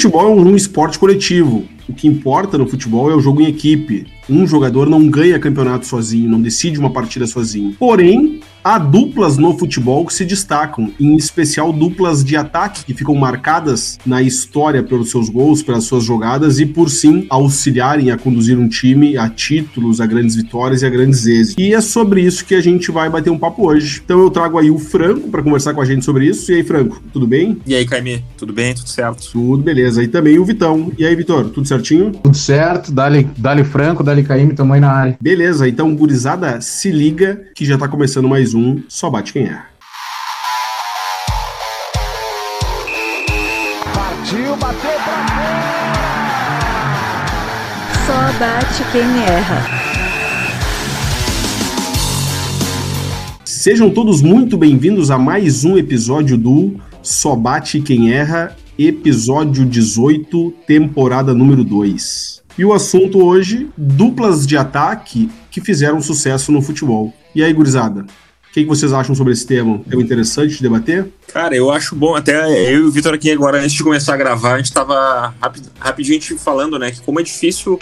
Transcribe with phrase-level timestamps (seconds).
[0.00, 1.66] futebol é um esporte coletivo.
[1.86, 4.06] O que importa no futebol é o jogo em equipe.
[4.30, 7.76] Um jogador não ganha campeonato sozinho, não decide uma partida sozinho.
[7.78, 13.14] Porém, Há duplas no futebol que se destacam, em especial duplas de ataque que ficam
[13.14, 18.58] marcadas na história pelos seus gols, pelas suas jogadas e por sim auxiliarem a conduzir
[18.58, 21.54] um time a títulos, a grandes vitórias e a grandes êxitos.
[21.58, 24.02] E é sobre isso que a gente vai bater um papo hoje.
[24.04, 26.52] Então eu trago aí o Franco para conversar com a gente sobre isso.
[26.52, 27.58] E aí, Franco, tudo bem?
[27.66, 28.74] E aí, Caime, tudo bem?
[28.74, 29.30] Tudo certo?
[29.32, 30.02] Tudo beleza.
[30.02, 30.92] E também o Vitão.
[30.98, 32.12] E aí, Vitor, tudo certinho?
[32.12, 32.92] Tudo certo.
[32.92, 35.18] Dali, Dali Franco, Dali Caime, tamo aí na área.
[35.20, 39.44] Beleza, então, gurizada, se liga que já tá começando mais mais um Só Bate Quem
[39.44, 39.66] Erra.
[43.94, 45.70] Partiu, bateu pra fora!
[48.06, 49.62] Só bate quem erra.
[53.44, 60.50] Sejam todos muito bem-vindos a mais um episódio do Só Bate Quem Erra, episódio 18,
[60.66, 62.42] temporada número 2.
[62.58, 67.12] E o assunto hoje, duplas de ataque que fizeram sucesso no futebol.
[67.34, 68.06] E aí, gurizada,
[68.50, 69.80] o que, vocês acham sobre esse tema?
[69.88, 71.08] É interessante de debater?
[71.32, 72.16] Cara, eu acho bom.
[72.16, 72.34] Até
[72.72, 75.64] eu e o Vitor aqui agora, antes de começar a gravar, a gente estava rapid,
[75.78, 76.90] rapidinho falando, né?
[76.90, 77.78] Que como é difícil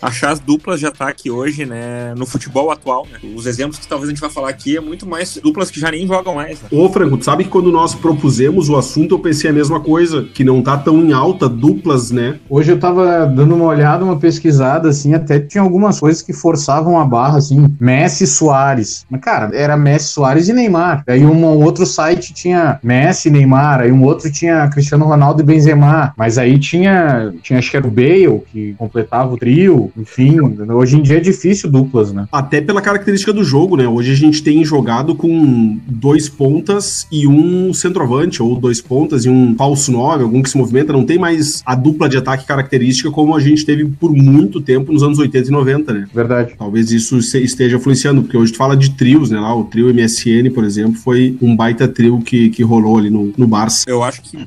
[0.00, 3.18] achar as duplas de ataque hoje, né, no futebol atual, né?
[3.34, 5.90] Os exemplos que talvez a gente vai falar aqui é muito mais duplas que já
[5.90, 6.68] nem jogam mais, né?
[6.72, 10.24] Ô, Franco, tu sabe que quando nós propusemos o assunto, eu pensei a mesma coisa,
[10.34, 12.38] que não tá tão em alta duplas, né?
[12.48, 16.98] Hoje eu tava dando uma olhada, uma pesquisada, assim, até tinha algumas coisas que forçavam
[16.98, 19.04] a barra, assim, Messi Soares.
[19.10, 21.04] Mas, cara, era Messi Soares e Neymar.
[21.06, 26.14] Aí um outro site tinha Messi Neymar, aí um outro tinha Cristiano Ronaldo e Benzema.
[26.16, 30.96] Mas aí tinha, tinha acho que era o Bale, que completava o trio enfim, hoje
[30.96, 32.26] em dia é difícil duplas, né?
[32.32, 33.88] Até pela característica do jogo, né?
[33.88, 39.28] Hoje a gente tem jogado com dois pontas e um centroavante, ou dois pontas e
[39.28, 43.10] um falso nove, algum que se movimenta, não tem mais a dupla de ataque característica
[43.10, 46.08] como a gente teve por muito tempo nos anos 80 e 90, né?
[46.14, 46.54] Verdade.
[46.58, 49.38] Talvez isso esteja influenciando, porque hoje tu fala de trios, né?
[49.38, 53.32] Lá, o trio MSN, por exemplo, foi um baita trio que, que rolou ali no,
[53.36, 53.84] no Barça.
[53.88, 54.38] Eu acho que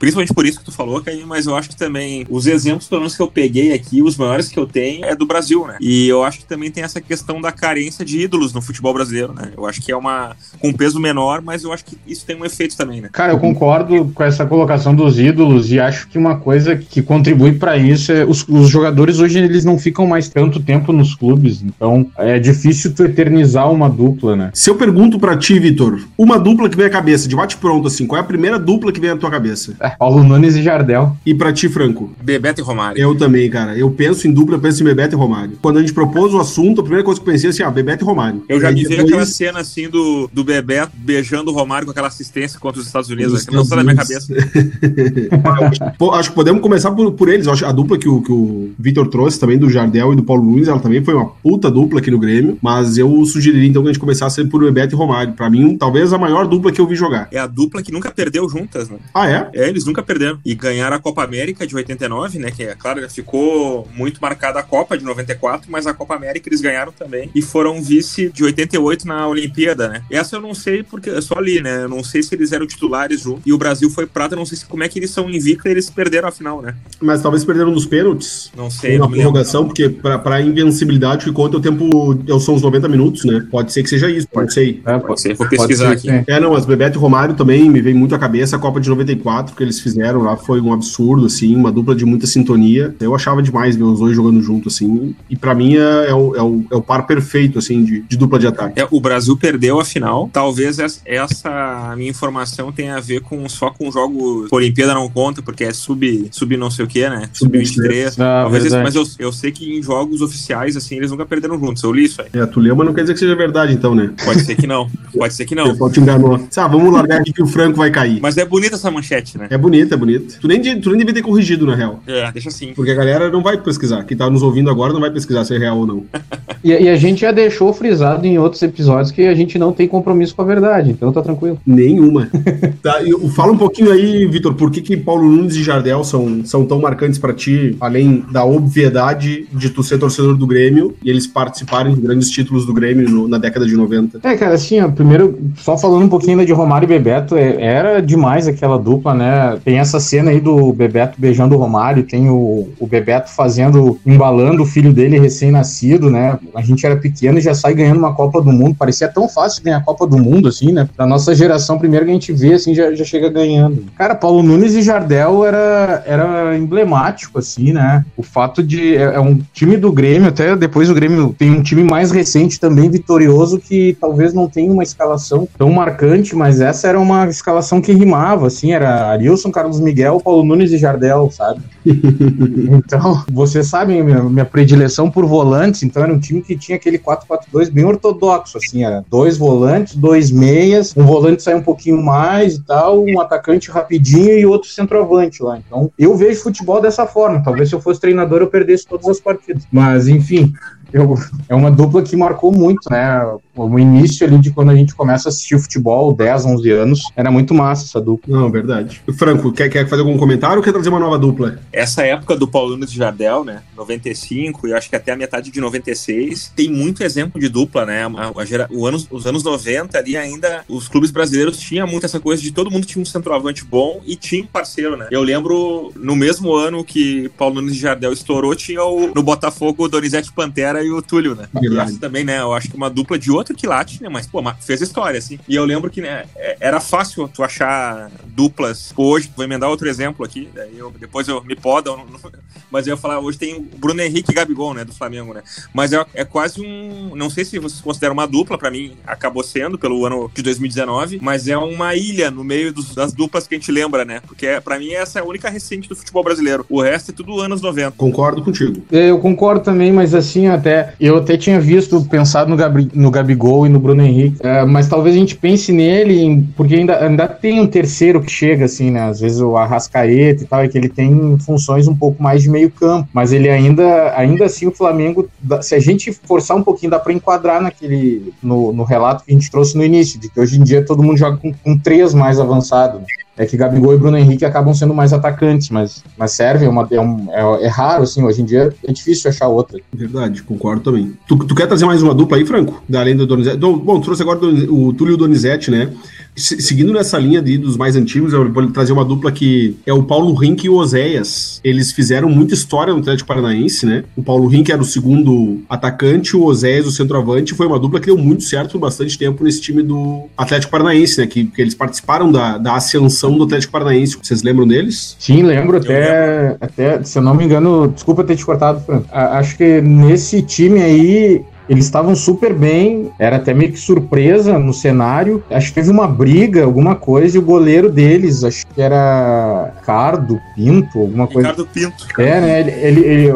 [0.00, 3.02] principalmente por isso que tu falou, Caio, mas eu acho que também os exemplos, pelo
[3.02, 5.76] menos que eu peguei aqui, os maiores que eu tenho é do Brasil, né?
[5.78, 9.34] E eu acho que também tem essa questão da carência de ídolos no futebol brasileiro,
[9.34, 9.52] né?
[9.54, 12.34] Eu acho que é uma com um peso menor, mas eu acho que isso tem
[12.34, 13.10] um efeito também, né?
[13.12, 17.52] Cara, eu concordo com essa colocação dos ídolos e acho que uma coisa que contribui
[17.52, 21.62] para isso é os, os jogadores hoje eles não ficam mais tanto tempo nos clubes,
[21.62, 24.50] então é difícil tu eternizar uma dupla, né?
[24.54, 27.88] Se eu pergunto para ti, Vitor, uma dupla que vem à cabeça, de bate pronto
[27.88, 29.74] assim, qual é a primeira dupla que vem à tua cabeça?
[29.98, 31.16] Paulo Nunes e Jardel.
[31.24, 32.10] E pra ti, Franco?
[32.22, 33.00] Bebeto e Romário.
[33.00, 33.76] Eu também, cara.
[33.76, 35.58] Eu penso em dupla, eu penso em Bebeto e Romário.
[35.60, 37.70] Quando a gente propôs o assunto, a primeira coisa que eu pensei é assim, ah,
[37.70, 38.44] Bebeto e Romário.
[38.48, 42.08] Eu já me vi aquela cena assim do, do Bebeto beijando o Romário com aquela
[42.08, 43.32] assistência contra os Estados Unidos.
[43.32, 44.34] Os não sai da minha cabeça.
[45.98, 47.46] Pô, acho que podemos começar por, por eles.
[47.46, 50.44] acho a dupla que o, que o Vitor trouxe também, do Jardel e do Paulo
[50.44, 52.58] Nunes, ela também foi uma puta dupla aqui no Grêmio.
[52.62, 55.32] Mas eu sugeriria então que a gente começasse por Bebeto e Romário.
[55.34, 57.28] Pra mim, talvez a maior dupla que eu vi jogar.
[57.30, 58.98] É a dupla que nunca perdeu juntas, né?
[59.14, 59.50] Ah, é?
[59.54, 60.38] É, eles nunca perderam.
[60.44, 62.50] E ganharam a Copa América de 89, né?
[62.50, 66.60] Que é claro, ficou muito marcada a Copa de 94, mas a Copa América eles
[66.60, 67.30] ganharam também.
[67.34, 70.02] E foram vice de 88 na Olimpíada, né?
[70.10, 71.84] Essa eu não sei porque eu só ali, né?
[71.84, 73.42] Eu não sei se eles eram titulares junto.
[73.46, 75.70] E o Brasil foi prata, não sei se, como é que eles são invictos e
[75.70, 76.74] eles perderam a final, né?
[77.00, 78.50] Mas talvez perderam nos pênaltis.
[78.56, 78.98] Não sei.
[78.98, 83.46] Na prorrogação, porque pra, pra invencibilidade que conta o tempo são os 90 minutos, né?
[83.50, 84.80] Pode ser que seja isso, pode ser.
[84.84, 85.34] É, pode ser.
[85.34, 86.30] Vou pesquisar ser, aqui.
[86.30, 88.88] É, não, mas Bebeto e Romário também me vem muito à cabeça a Copa de
[88.88, 92.94] 94 que eles fizeram lá foi um absurdo, assim, uma dupla de muita sintonia.
[92.98, 96.34] Eu achava demais ver os dois jogando junto, assim, e para mim é, é, o,
[96.34, 98.80] é, o, é o par perfeito, assim, de, de dupla de ataque.
[98.80, 100.30] É, o Brasil perdeu a final.
[100.32, 104.48] Talvez essa minha informação tenha a ver com só com jogos.
[104.50, 107.28] Olimpíada não conta, porque é sub, sub não sei o que, né?
[107.32, 108.18] Sub 23.
[108.18, 111.58] Ah, Talvez isso, mas eu, eu sei que em jogos oficiais, assim, eles nunca perderam
[111.58, 111.82] juntos.
[111.82, 112.28] Eu li isso aí.
[112.32, 114.12] É, tu leu, mas não quer dizer que seja verdade, então, né?
[114.24, 114.88] Pode ser que não.
[115.16, 115.60] Pode ser que não.
[115.70, 116.48] O pessoal te enganou.
[116.56, 118.20] Ah, vamos largar aqui que o Franco vai cair.
[118.20, 119.46] Mas é bonita essa manchete, né?
[119.50, 120.34] É bonita, é bonita.
[120.40, 122.00] Tu nem, tu nem devia ter corrigido, na real.
[122.06, 122.72] É, deixa assim.
[122.74, 124.04] Porque a galera não vai pesquisar.
[124.04, 126.04] Quem tá nos ouvindo agora não vai pesquisar se é real ou não.
[126.64, 129.86] e, e, a gente já deixou frisado em outros episódios que a gente não tem
[129.86, 131.58] compromisso com a verdade, então tá tranquilo.
[131.66, 132.28] Nenhuma.
[132.82, 136.44] tá, eu, fala um pouquinho aí, Vitor, por que, que Paulo Nunes e Jardel são,
[136.44, 141.10] são tão marcantes para ti, além da obviedade de tu ser torcedor do Grêmio e
[141.10, 144.20] eles participarem de grandes títulos do Grêmio no, na década de 90?
[144.22, 148.00] É, cara, assim, ó, primeiro, só falando um pouquinho de Romário e Bebeto, é, era
[148.00, 149.49] demais aquela dupla, né?
[149.56, 154.62] Tem essa cena aí do Bebeto beijando o Romário, tem o, o Bebeto fazendo, embalando
[154.62, 156.38] o filho dele recém-nascido, né?
[156.54, 158.74] a gente era pequeno e já sai ganhando uma Copa do Mundo.
[158.74, 160.88] Parecia tão fácil ganhar a Copa do Mundo, assim, né?
[160.96, 163.84] Da nossa geração, primeiro que a gente vê, assim, já, já chega ganhando.
[163.96, 168.04] Cara, Paulo Nunes e Jardel era, era emblemático, assim, né?
[168.16, 168.96] O fato de.
[168.96, 172.58] É, é um time do Grêmio, até depois o Grêmio tem um time mais recente
[172.58, 177.80] também, vitorioso, que talvez não tenha uma escalação tão marcante, mas essa era uma escalação
[177.80, 181.60] que rimava, assim, era Arilson, Carlos Miguel, Paulo Nunes e Jardel, sabe?
[181.86, 186.98] então, vocês sabem minha, minha predileção por volantes, então era um time que tinha aquele
[186.98, 192.56] 4-4-2 bem ortodoxo, assim, era dois volantes, dois meias, um volante sai um pouquinho mais
[192.56, 195.58] e tal, um atacante rapidinho e outro centroavante lá.
[195.58, 197.42] Então, eu vejo futebol dessa forma.
[197.42, 199.62] Talvez se eu fosse treinador eu perdesse todas as partidas.
[199.70, 200.52] Mas, enfim,
[200.92, 203.20] eu, é uma dupla que marcou muito, né?
[203.54, 207.30] O início ali de quando a gente começa a assistir futebol, 10, 11 anos, era
[207.30, 208.36] muito massa essa dupla.
[208.36, 209.02] Não, verdade.
[209.16, 211.58] Franco, quer, quer fazer algum comentário ou quer trazer uma nova dupla?
[211.72, 213.62] Essa época do Paulo Nunes de Jardel, né?
[213.76, 218.04] 95 e acho que até a metade de 96, tem muito exemplo de dupla, né?
[218.04, 222.06] A, a gera, o anos, os anos 90 ali ainda, os clubes brasileiros tinham muito
[222.06, 225.08] essa coisa de todo mundo tinha um centroavante bom e tinha um parceiro, né?
[225.10, 229.84] Eu lembro no mesmo ano que Paulo Nunes de Jardel estourou, tinha o, no Botafogo
[229.84, 231.48] o Donizete Pantera e o Túlio, né?
[231.62, 232.40] E também, né?
[232.40, 234.08] Eu acho que uma dupla de outro quilate, né?
[234.08, 235.38] Mas, pô, fez história, assim.
[235.48, 238.92] E eu lembro que, né, é, era fácil tu achar duplas.
[238.94, 242.06] Pô, hoje, vou emendar outro exemplo aqui, daí eu, depois eu me podam,
[242.70, 245.42] mas eu ia falar, hoje tem o Bruno Henrique e Gabigol, né, do Flamengo, né?
[245.72, 249.42] Mas é, é quase um, não sei se vocês consideram uma dupla, para mim acabou
[249.42, 253.54] sendo pelo ano de 2019, mas é uma ilha no meio dos, das duplas que
[253.54, 254.20] a gente lembra, né?
[254.26, 256.64] Porque é, para mim essa é a única recente do futebol brasileiro.
[256.68, 257.92] O resto é tudo anos 90.
[257.92, 258.82] Concordo contigo.
[258.90, 260.69] Eu concordo também, mas assim, até
[261.00, 264.88] eu até tinha visto, pensado no, Gabri, no Gabigol e no Bruno Henrique, é, mas
[264.88, 269.02] talvez a gente pense nele, porque ainda, ainda tem um terceiro que chega, assim, né?
[269.02, 272.50] Às vezes o Arrascaeta e tal, é que ele tem funções um pouco mais de
[272.50, 275.28] meio campo, mas ele ainda, ainda assim, o Flamengo,
[275.62, 279.34] se a gente forçar um pouquinho, dá para enquadrar naquele, no, no relato que a
[279.34, 282.14] gente trouxe no início, de que hoje em dia todo mundo joga com, com três
[282.14, 283.02] mais avançados.
[283.40, 286.86] É que Gabigol e Bruno Henrique acabam sendo mais atacantes, mas, mas serve, é, uma,
[286.90, 289.80] é, um, é, é, raro, assim, hoje em dia é difícil achar outra.
[289.90, 291.14] Verdade, concordo também.
[291.26, 292.82] Tu, tu quer trazer mais uma dupla aí, Franco?
[292.86, 293.56] Da além do Donizete?
[293.56, 295.90] Bom, trouxe agora o Túlio Donizete, né?
[296.36, 300.02] Seguindo nessa linha de, dos mais antigos, eu vou trazer uma dupla que é o
[300.02, 301.60] Paulo Rink e o Oséias.
[301.62, 304.04] Eles fizeram muita história no Atlético Paranaense, né?
[304.16, 307.54] O Paulo Rink era o segundo atacante, o Oséias o centroavante.
[307.54, 311.20] Foi uma dupla que deu muito certo por bastante tempo nesse time do Atlético Paranaense,
[311.20, 311.26] né?
[311.26, 314.18] Que, que eles participaram da, da ascensão do Atlético Paranaense.
[314.22, 315.16] Vocês lembram deles?
[315.18, 315.76] Sim, lembro.
[315.76, 316.56] Até, lembro.
[316.60, 319.06] até se eu não me engano, desculpa ter te cortado, Franco.
[319.10, 324.74] Acho que nesse time aí eles estavam super bem, era até meio que surpresa no
[324.74, 325.40] cenário.
[325.48, 330.40] Acho que teve uma briga, alguma coisa, e o goleiro deles, acho que era Ricardo
[330.54, 331.48] Pinto, alguma coisa.
[331.48, 332.06] Ricardo Pinto.
[332.20, 332.60] É, né?
[332.60, 333.28] Ele, ele, ele,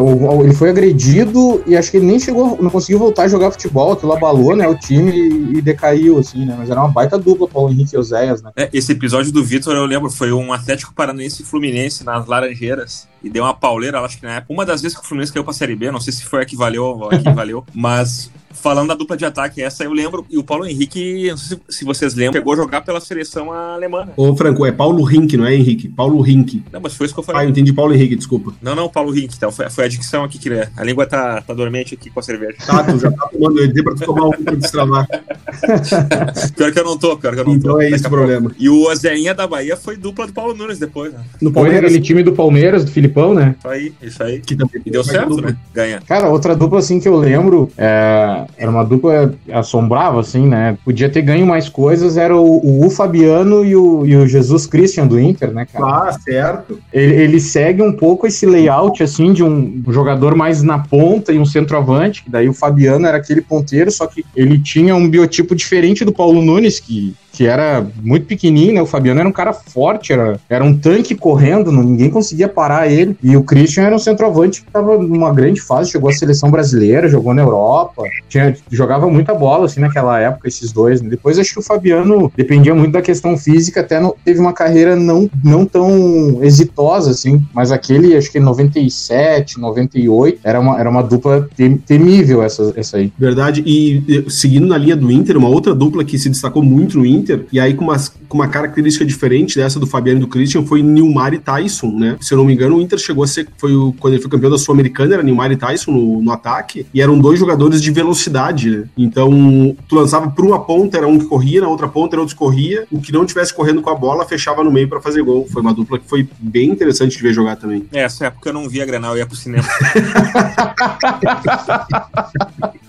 [0.45, 3.93] ele, foi agredido e acho que ele nem chegou, não conseguiu voltar a jogar futebol,
[3.93, 6.55] aquilo abalou, né, o time e, e decaiu, assim, né?
[6.57, 8.53] Mas era uma baita dupla, Paulo Henrique e Oséias, né?
[8.57, 13.29] É, esse episódio do Vitor, eu lembro, foi um Atlético Paranaense Fluminense nas Laranjeiras e
[13.29, 15.53] deu uma pauleira, acho que na época, uma das vezes que o Fluminense caiu pra
[15.53, 18.89] Série B, não sei se foi a que valeu ou a que valeu, mas falando
[18.89, 22.15] da dupla de ataque, essa eu lembro, e o Paulo Henrique, não sei se vocês
[22.15, 24.09] lembram, pegou jogar pela seleção alemã.
[24.17, 25.89] Ô, Franco, é Paulo Rink, não é Henrique?
[25.89, 26.63] Paulo Rink.
[26.73, 27.43] Não, mas foi isso que eu falei.
[27.43, 28.53] Ah, eu entendi Paulo Henrique, desculpa.
[28.63, 31.53] Não, não, Paulo Rink, então, foi, foi a dicção aqui que a língua tá, tá
[31.53, 32.57] dormente aqui com a cerveja.
[32.67, 35.07] Tá, tu já tá tomando ED pra tu tomar um pra destravar.
[36.57, 37.81] pior que eu não tô, pior que eu não então tô.
[37.81, 38.51] Então é esse o problema.
[38.59, 41.21] E o Azeinha da Bahia foi dupla do Paulo Nunes depois, né?
[41.41, 41.85] No Palmeiras.
[41.85, 43.55] aquele time do Palmeiras, do Filipão, né?
[43.59, 44.41] Isso aí, isso aí.
[44.41, 45.57] Que também e deu certo, né?
[45.73, 46.01] Ganha.
[46.07, 48.44] Cara, outra dupla assim que eu lembro, é...
[48.57, 50.77] era uma dupla assombrava, assim, né?
[50.85, 55.07] Podia ter ganho mais coisas, era o, o, Fabiano e o, e o, Jesus Christian
[55.07, 56.09] do Inter, né, cara?
[56.09, 56.79] Ah, certo.
[56.93, 61.39] Ele, ele, segue um pouco esse layout, assim, de um jogador mais na ponta e
[61.39, 65.55] um centroavante, que daí o Fabiano era aquele ponteiro, só que ele tinha um biotipo
[65.55, 68.83] diferente do Paulo Nunes, que que era muito pequenininho, né?
[68.83, 73.17] O Fabiano era um cara forte, era, era um tanque correndo, ninguém conseguia parar ele.
[73.21, 77.09] E o Christian era um centroavante que estava numa grande fase, chegou à seleção brasileira,
[77.09, 81.03] jogou na Europa, tinha, jogava muita bola, assim, naquela época, esses dois.
[81.03, 81.11] Né?
[81.11, 85.29] Depois acho que o Fabiano dependia muito da questão física, até teve uma carreira não,
[85.43, 91.49] não tão exitosa, assim, mas aquele, acho que 97, 98, era uma, era uma dupla
[91.85, 93.13] temível essa, essa aí.
[93.19, 97.05] Verdade, e seguindo na linha do Inter, uma outra dupla que se destacou muito no
[97.05, 97.97] Inter, Inter, e aí com uma,
[98.29, 102.17] com uma característica diferente dessa do Fabiano e do Christian, foi Nilmar e Tyson, né?
[102.21, 104.31] Se eu não me engano, o Inter chegou a ser, foi o, quando ele foi
[104.31, 107.91] campeão da Sul-Americana, era Nilmar e Tyson no, no ataque, e eram dois jogadores de
[107.91, 108.85] velocidade, né?
[108.97, 112.35] Então, tu lançava por uma ponta, era um que corria, na outra ponta era outro
[112.35, 115.23] que corria, o que não tivesse correndo com a bola, fechava no meio para fazer
[115.23, 115.47] gol.
[115.51, 117.87] Foi uma dupla que foi bem interessante de ver jogar também.
[117.93, 119.65] É, essa época eu não via Granal, eu ia pro cinema.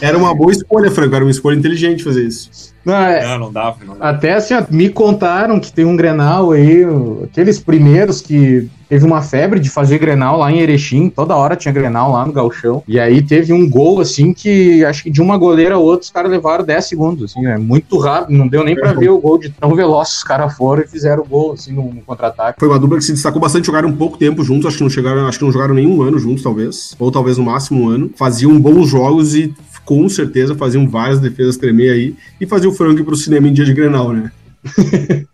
[0.00, 1.14] Era uma boa escolha, Franco.
[1.14, 2.74] Era uma escolha inteligente fazer isso.
[2.84, 3.76] Não, é- Não, não dava.
[3.84, 4.10] Não dava.
[4.10, 6.84] Até assim, me contaram que tem um Grenal aí,
[7.24, 11.70] aqueles primeiros que teve uma febre de fazer Grenal lá em Erechim, toda hora tinha
[11.72, 12.82] Grenal lá no Galchão.
[12.88, 16.10] E aí teve um gol assim que acho que de uma goleira a outra os
[16.10, 19.36] caras levaram 10 segundos, assim, é muito rápido, não deu nem pra ver o gol
[19.36, 22.58] de tão veloz os caras foram e fizeram o gol assim no, no contra-ataque.
[22.58, 24.90] Foi uma dupla que se destacou bastante, jogaram um pouco tempo juntos, acho que não
[24.90, 26.96] chegaram, acho que não jogaram nenhum ano juntos, talvez.
[26.98, 28.10] Ou talvez no máximo um ano.
[28.16, 29.52] Faziam bons jogos e
[29.88, 33.54] com certeza faziam várias defesas tremer aí e faziam o frango ir pro cinema em
[33.54, 34.30] dia de Grenal, né?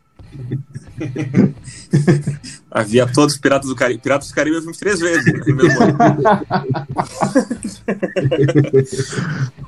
[2.75, 4.01] Havia todos os Piratas do Caribe.
[4.03, 5.97] Piratas do Caribe eu vi uns três vezes né, no mesmo ano.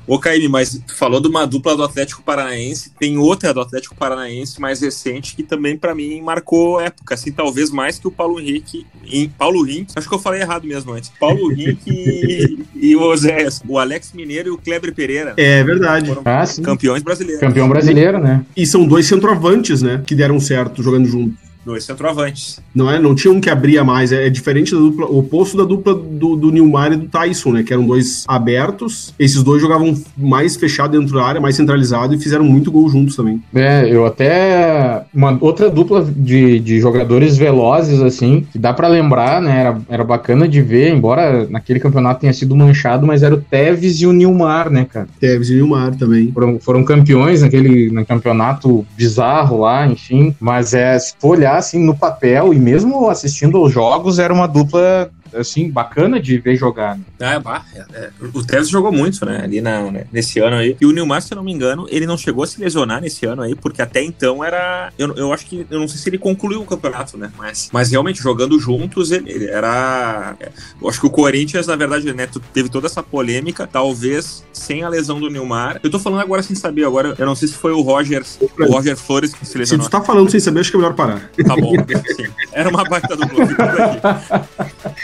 [0.05, 3.95] Ô, Caíme, mas tu falou de uma dupla do Atlético Paranaense, tem outra do Atlético
[3.95, 8.41] Paranaense mais recente que também pra mim marcou época, assim, talvez mais que o Paulo
[8.41, 8.85] Henrique.
[9.05, 11.09] Em, Paulo Henrique, acho que eu falei errado mesmo antes.
[11.17, 15.33] Paulo Henrique e, e o Oséias, o Alex Mineiro e o Kleber Pereira.
[15.37, 16.09] É verdade.
[16.09, 17.39] Foram Ah, campeões brasileiros.
[17.39, 18.45] Campeão brasileiro, né?
[18.55, 20.03] E são dois centroavantes, né?
[20.05, 21.46] Que deram certo jogando juntos.
[21.67, 22.61] Dois centroavantes.
[22.73, 22.97] Não é?
[22.97, 24.13] Não tinha um que abria mais.
[24.13, 27.51] É, é diferente da dupla, o oposto da dupla do, do Nilmar e do Tyson,
[27.51, 27.61] né?
[27.61, 29.13] Que eram dois abertos.
[29.19, 33.17] Esses dois jogavam mais fechado dentro da área, mais centralizado e fizeram muito gol juntos
[33.17, 33.43] também.
[33.53, 35.03] É, eu até.
[35.13, 39.59] Uma outra dupla de, de jogadores velozes, assim, que dá pra lembrar, né?
[39.59, 43.99] Era, era bacana de ver, embora naquele campeonato tenha sido manchado, mas era o Tevez
[43.99, 45.09] e o Nilmar, né, cara?
[45.19, 46.31] Tevez e Nilmar também.
[46.31, 50.33] Foram, foram campeões naquele no campeonato bizarro lá, enfim.
[50.39, 54.47] Mas é, se for olhar assim no papel e mesmo assistindo aos jogos, era uma
[54.47, 56.97] dupla assim bacana de ver jogar.
[56.97, 57.03] né?
[57.19, 58.09] Ah, bah, é, é.
[58.33, 59.41] O Tevez jogou muito, né?
[59.43, 60.75] Ali na, né, nesse ano aí.
[60.79, 63.25] E o Nilmar, se eu não me engano, ele não chegou a se lesionar nesse
[63.25, 64.91] ano aí, porque até então era.
[64.97, 65.65] Eu, eu acho que.
[65.69, 67.31] Eu não sei se ele concluiu o campeonato, né?
[67.37, 70.35] Mas, mas realmente, jogando juntos, ele, ele era.
[70.39, 70.49] é,
[70.81, 74.89] Eu acho que o Corinthians, na verdade, né, teve toda essa polêmica, talvez sem a
[74.89, 75.79] lesão do Nilmar.
[75.83, 78.23] Eu tô falando agora sem saber, agora eu não sei se foi o Roger,
[78.59, 79.87] o Roger Flores que se Se lesionou.
[79.87, 81.29] tu tá falando sem saber, acho que é melhor parar.
[81.45, 81.73] Tá bom,
[82.15, 82.25] sim.
[82.51, 83.57] Era uma baita por aqui.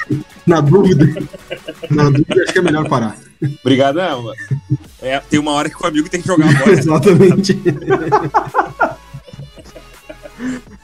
[0.45, 1.05] Na dúvida.
[1.89, 3.17] Na dúvida, acho que é melhor parar.
[3.61, 4.31] Obrigadão.
[5.01, 6.71] É, tem uma hora que o amigo tem que jogar a bola.
[6.73, 7.59] Exatamente.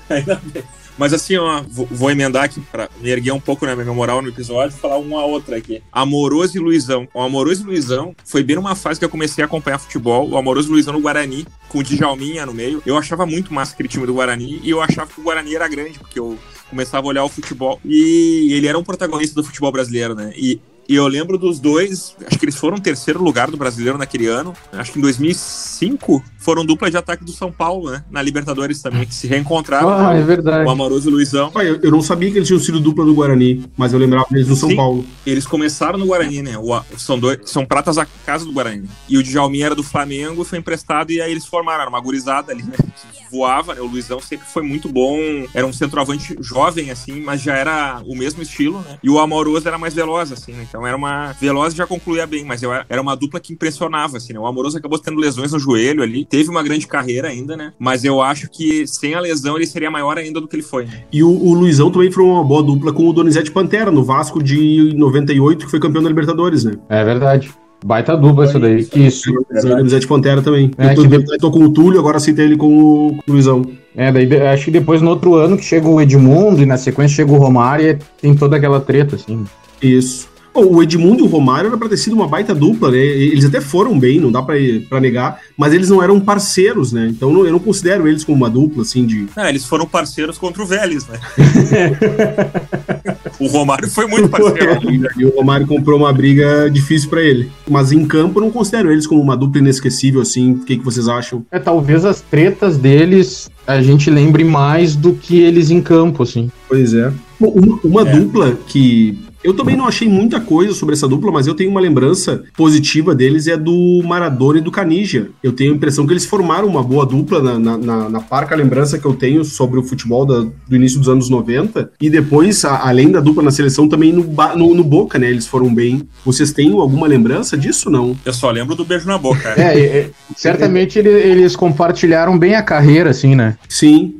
[0.09, 0.63] Ainda bem.
[0.99, 4.27] Mas assim, ó, vou, emendar aqui pra me erguer um pouco na minha moral no
[4.27, 5.81] episódio e falar uma outra aqui.
[5.93, 7.07] Amoroso e Luizão.
[7.13, 10.29] O Amoroso e Luizão foi bem numa fase que eu comecei a acompanhar futebol.
[10.29, 12.83] O Amoroso e Luizão no Guarani, com o Djalminha no meio.
[12.85, 15.69] Eu achava muito massa aquele time do Guarani e eu achava que o Guarani era
[15.69, 16.37] grande, porque eu
[16.69, 20.33] começava a olhar o futebol e ele era um protagonista do futebol brasileiro, né?
[20.35, 20.59] E
[20.89, 24.55] e eu lembro dos dois, acho que eles foram terceiro lugar do brasileiro naquele ano.
[24.73, 28.03] Acho que em 2005 foram dupla de ataque do São Paulo, né?
[28.09, 29.87] Na Libertadores também, que se reencontraram.
[29.89, 30.67] Ah, é verdade.
[30.67, 31.51] O Amoroso e o Luizão.
[31.51, 34.25] Pai, eu, eu não sabia que eles tinham sido dupla do Guarani, mas eu lembrava
[34.31, 34.75] deles no São Sim.
[34.75, 35.05] Paulo.
[35.27, 36.57] Eles começaram no Guarani, né?
[36.57, 38.89] O- são, dois, são pratas a casa do Guarani.
[39.07, 41.81] E o Djalminha era do Flamengo, foi emprestado e aí eles formaram.
[41.81, 42.73] Era uma gurizada ali, né?
[43.13, 43.81] Que voava, né?
[43.81, 45.19] O Luizão sempre foi muito bom.
[45.53, 48.97] Era um centroavante jovem, assim, mas já era o mesmo estilo, né?
[49.03, 50.65] E o Amoroso era mais veloz, assim, né?
[50.67, 51.31] Então era uma.
[51.39, 54.39] Veloz já concluía bem, mas era uma dupla que impressionava, assim, né?
[54.39, 56.25] O Amoroso acabou tendo lesões no joelho ali.
[56.25, 57.73] Teve uma grande carreira ainda, né?
[57.77, 60.85] Mas eu acho que sem a lesão ele seria maior ainda do que ele foi,
[60.85, 61.03] né?
[61.11, 64.41] E o, o Luizão também foi uma boa dupla com o Donizete Pantera, no Vasco
[64.41, 66.73] de 98, que foi campeão da Libertadores, né?
[66.87, 67.51] É verdade.
[67.83, 68.83] Baita dupla isso daí.
[68.83, 69.31] Que isso.
[69.31, 70.71] O Donizete Pantera também.
[70.77, 73.31] É, eu tô, que eu tô com o Túlio, agora aceitei ele com o, com
[73.31, 73.65] o Luizão.
[73.95, 77.15] É, daí acho que depois no outro ano que chega o Edmundo e na sequência
[77.15, 79.45] chega o Romário e tem toda aquela treta, assim.
[79.81, 80.28] Isso.
[80.53, 82.97] O Edmundo e o Romário era pra ter sido uma baita dupla, né?
[82.97, 84.55] Eles até foram bem, não dá pra,
[84.89, 87.07] pra negar, mas eles não eram parceiros, né?
[87.09, 89.27] Então não- eu não considero eles como uma dupla, assim, de.
[89.35, 91.19] Ah, eles foram parceiros contra o Vélez, né?
[93.39, 94.79] o Romário foi muito parceiro.
[95.17, 97.49] E o Romário comprou uma briga difícil pra ele.
[97.69, 100.53] Mas em campo eu não considero eles como uma dupla inesquecível, assim.
[100.53, 101.45] O que, que vocês acham?
[101.51, 106.51] É, talvez as tretas deles a gente lembre mais do que eles em campo, assim.
[106.67, 107.11] Pois é.
[107.39, 108.15] Bom, uma, uma É.
[108.17, 109.17] dupla que.
[109.43, 113.15] Eu também não achei muita coisa sobre essa dupla, mas eu tenho uma lembrança positiva
[113.15, 115.29] deles é do Maradona e do Canija.
[115.41, 118.55] Eu tenho a impressão que eles formaram uma boa dupla na, na, na- na parca
[118.55, 121.91] lembrança que eu tenho sobre o futebol da- do início dos anos 90.
[122.01, 124.25] E depois, a- além da dupla na seleção, também no,
[124.57, 125.29] no, no Boca, né?
[125.29, 126.07] Eles foram bem.
[126.25, 128.17] Vocês têm alguma lembrança disso, não?
[128.25, 129.53] Eu só lembro do beijo na boca.
[129.57, 133.57] É, é, é, certamente ele- eles compartilharam bem a carreira, assim, né?
[133.69, 134.15] Sim.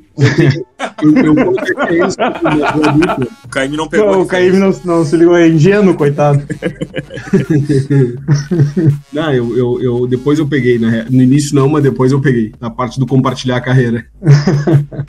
[1.02, 3.28] Eu, eu, coloquei dupla.
[3.46, 4.12] O Caíme não pegou.
[4.12, 6.44] Não, o Caíme não, não se ligou, é ingênuo, coitado.
[9.14, 11.06] Não, eu, eu, eu- depois eu peguei, né?
[11.10, 12.54] No início não, mas depois eu peguei.
[12.60, 14.06] Na parte do compartilhar a carreira.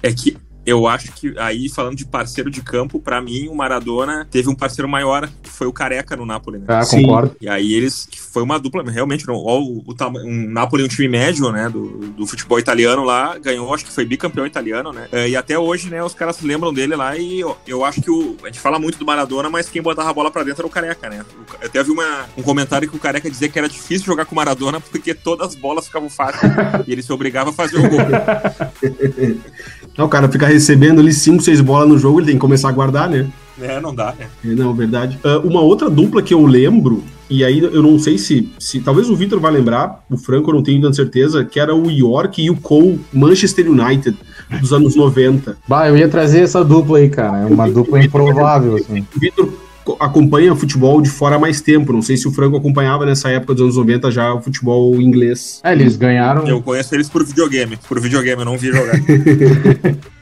[0.02, 0.36] É que
[0.66, 4.54] Eu acho que aí, falando de parceiro de campo, pra mim, o Maradona teve um
[4.54, 6.64] parceiro maior, que foi o Careca no Napoli, né?
[6.68, 7.02] Ah, Sim.
[7.02, 7.34] concordo.
[7.40, 10.88] E aí eles, que foi uma dupla, realmente, não, ó, o, o, um Napoli, um
[10.88, 15.08] time médio, né, do, do futebol italiano lá, ganhou, acho que foi bicampeão italiano, né,
[15.10, 18.00] É, e até hoje, né, os caras se lembram dele lá e eu, eu acho
[18.02, 20.60] que o, a gente fala muito do Maradona, mas quem botava a bola pra dentro
[20.60, 23.48] era o Careca, né, O- eu até vi uma, um comentário que o Careca dizia
[23.48, 26.52] que era difícil jogar com o Maradona porque todas as bolas ficavam fáceis
[26.86, 28.00] e ele se obrigava a fazer o gol.
[30.00, 32.70] Não, o cara fica recebendo ali 5, 6 bolas no jogo, ele tem que começar
[32.70, 33.26] a guardar, né?
[33.60, 34.28] É, não dá, né.
[34.42, 35.18] É, Não, verdade.
[35.22, 38.50] Ah, uma outra dupla que eu lembro, e aí eu não sei se.
[38.58, 41.74] se talvez o Vitor vai lembrar, o Franco eu não tenho tanta certeza, que era
[41.74, 44.16] o York e o Cole, Manchester United,
[44.58, 45.58] dos anos 90.
[45.68, 47.40] Bah, eu ia trazer essa dupla aí, cara.
[47.40, 49.06] É uma dupla improvável, assim.
[49.38, 49.52] O
[49.98, 51.92] acompanha futebol de fora há mais tempo.
[51.92, 55.60] Não sei se o Franco acompanhava nessa época dos anos 90 já o futebol inglês.
[55.64, 56.46] É, eles ganharam.
[56.46, 58.94] Eu conheço eles por videogame, por videogame, eu não vi jogar.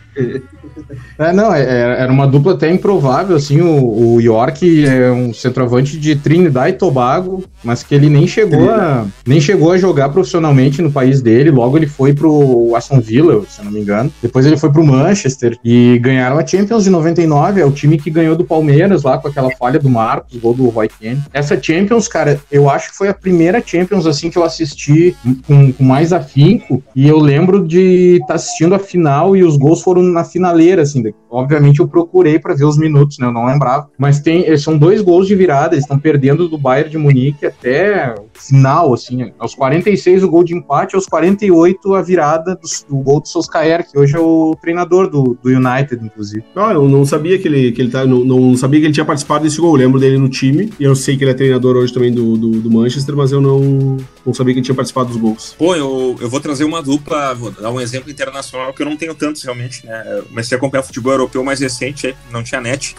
[1.19, 5.33] É, não, é- é- era uma dupla até improvável, assim, o, o York é um
[5.35, 10.09] centroavante de Trinidad e Tobago, mas que ele nem chegou a nem chegou a jogar
[10.11, 14.11] profissionalmente no país dele, logo ele foi pro Aston Villa, se eu não me engano,
[14.23, 18.11] depois ele foi pro Manchester e ganharam a Champions de 99, é o time que
[18.11, 21.23] ganhou do Palmeiras lá com aquela falha do Marcos, gol do Roy Keane.
[21.33, 25.73] Essa Champions, cara, eu acho que foi a primeira Champions, assim, que eu assisti com,
[25.73, 30.03] com mais afinco, e eu lembro de estar assistindo a final e os gols foram
[30.13, 31.03] na finaleira, assim.
[31.31, 33.27] Obviamente eu procurei para ver os minutos, né?
[33.27, 33.89] Eu não lembrava.
[33.99, 37.47] Mas tem, eh, são dois gols de virada, eles estão perdendo do Bayern de Munique
[37.47, 39.33] até o final, assim.
[39.39, 43.89] Aos 46 o gol de empate, aos 48 a virada do, do gol do Solskjaer,
[43.89, 46.45] que hoje é o treinador do, do United, inclusive.
[46.55, 48.07] Não, eu não sabia que ele, que ele tá.
[48.07, 49.71] Não, não sabia que ele tinha participado desse gol.
[49.71, 50.73] Eu lembro dele no time.
[50.79, 53.41] E eu sei que ele é treinador hoje também do, do, do Manchester, mas eu
[53.41, 55.55] não, não sabia que ele tinha participado dos gols.
[55.59, 58.97] Pô, eu, eu vou trazer uma dupla, vou dar um exemplo internacional que eu não
[58.97, 60.05] tenho tantos realmente, né?
[60.19, 62.95] Eu comecei a acompanhar futebol europeu mais recente, é, não tinha net,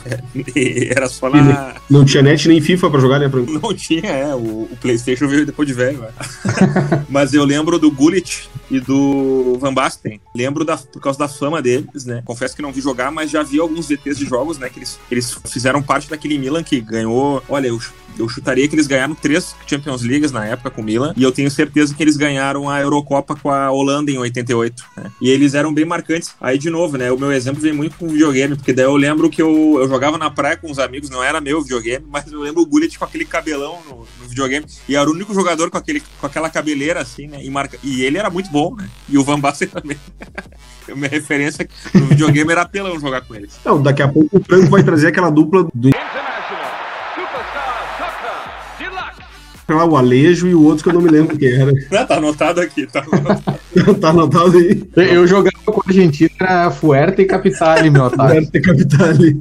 [0.89, 1.75] era só na.
[1.89, 3.51] Não tinha net nem FIFA pra jogar, né, Franco?
[3.59, 6.09] Não tinha, é, o, o PlayStation veio depois de velho, né?
[7.07, 10.19] Mas eu lembro do Gullit e do Van Basten.
[10.35, 12.21] Lembro da, por causa da fama deles, né?
[12.25, 14.69] Confesso que não vi jogar, mas já vi alguns VTs de jogos, né?
[14.69, 17.43] Que eles, eles fizeram parte daquele Milan que ganhou.
[17.49, 17.79] Olha, eu,
[18.17, 21.31] eu chutaria que eles ganharam três Champions Leagues na época com o Milan, e eu
[21.31, 25.11] tenho certeza que eles ganharam a Eurocopa com a Holanda em 88, né?
[25.21, 26.31] E eles eram bem marcantes.
[26.39, 27.11] Aí, de novo, né?
[27.11, 30.17] O meu exemplo vem muito com videogame, porque daí eu lembro que eu, eu jogava
[30.17, 33.05] na praia com os amigos, não era meu videogame, mas eu lembro o Gullit com
[33.05, 37.01] aquele cabelão no, no videogame, e era o único jogador com, aquele, com aquela cabeleira
[37.01, 37.43] assim, né?
[37.43, 38.89] E, marca, e ele era muito bom, né?
[39.07, 39.97] E o Van Basten também.
[40.87, 43.59] Minha referência no videogame era apelão jogar com eles.
[43.63, 45.89] Não, daqui a pouco o Franco vai trazer aquela dupla do
[49.75, 51.71] lá, o Alejo e o outro que eu não me lembro quem era.
[51.91, 53.59] Não, tá anotado aqui, tá anotado.
[53.99, 54.83] tá anotado aí.
[54.95, 58.35] Eu, eu jogava com a Argentina, era Fuerte e Capitale, meu otário.
[58.35, 59.37] Deve ter capital ali.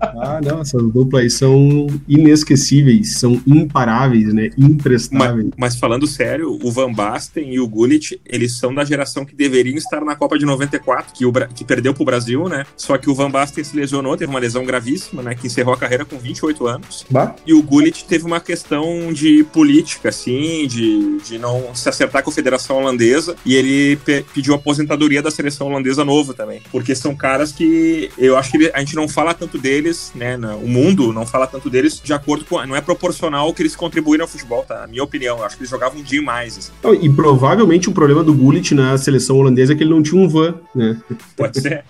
[0.00, 4.50] Ah, não, essas duplas aí são inesquecíveis, são imparáveis, né?
[4.56, 5.48] Imprestáveis.
[5.56, 9.76] Mas falando sério, o Van Basten e o Gullit, eles são da geração que deveriam
[9.76, 12.64] estar na Copa de 94, que, o, que perdeu pro Brasil, né?
[12.76, 15.34] Só que o Van Basten se lesionou, teve uma lesão gravíssima, né?
[15.34, 17.04] Que encerrou a carreira com 28 anos.
[17.10, 17.34] Bah.
[17.46, 22.30] E o Gullit teve uma questão de política, assim, de, de não se acertar com
[22.30, 23.36] a Federação Holandesa.
[23.44, 26.60] E ele pe- pediu aposentadoria da seleção holandesa novo também.
[26.70, 30.36] Porque são caras que eu acho que ele- a gente não fala tanto deles, né?
[30.62, 32.64] o mundo não fala tanto deles de acordo com.
[32.66, 34.80] Não é proporcional ao que eles contribuíram ao futebol, tá?
[34.80, 35.38] Na minha opinião.
[35.38, 36.72] Eu acho que eles jogavam demais, assim.
[36.82, 40.20] Não, E provavelmente o problema do Gullit na seleção holandesa é que ele não tinha
[40.20, 41.00] um van, né?
[41.36, 41.84] Pode ser.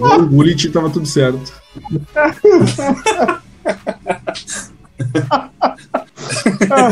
[0.00, 1.52] O Gullit tava tudo certo.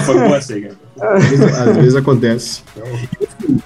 [0.05, 0.77] Foi boa assim, cara.
[1.01, 2.63] Às vezes, às vezes acontece.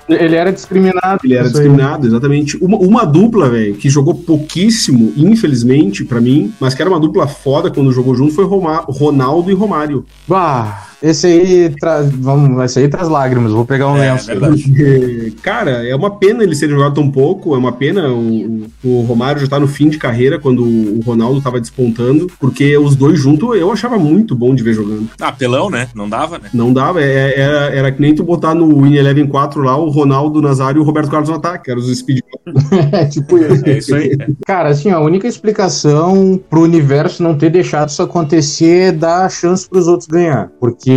[0.09, 1.21] Ele era discriminado.
[1.25, 1.62] Ele era isso aí.
[1.64, 2.57] discriminado, exatamente.
[2.62, 7.27] Uma, uma dupla, velho, que jogou pouquíssimo, infelizmente, pra mim, mas que era uma dupla
[7.27, 10.05] foda quando jogou junto, foi Roma- Ronaldo e Romário.
[10.29, 12.11] Bah, esse aí traz.
[12.11, 13.53] Vamos, esse aí traz lágrimas.
[13.53, 14.31] Vou pegar um É, lenço.
[14.35, 19.01] Porque, cara, é uma pena ele ser jogado tão pouco, é uma pena o, o
[19.03, 23.19] Romário já tá no fim de carreira quando o Ronaldo tava despontando, porque os dois
[23.19, 25.09] juntos eu achava muito bom de ver jogando.
[25.21, 25.88] Ah, pelão, né?
[25.95, 26.49] Não dava, né?
[26.53, 29.77] Não dava, é- é- era, era que nem tu botar no Win Eleven 4 lá
[29.77, 32.21] o Ronaldo, Nazário e o Roberto Carlos no ataque, eram os speed.
[32.92, 33.64] É tipo isso.
[33.66, 34.16] É isso aí.
[34.47, 39.69] Cara, assim, a única explicação pro universo não ter deixado isso acontecer é dar chance
[39.69, 40.51] pros outros ganhar.
[40.61, 40.95] Porque,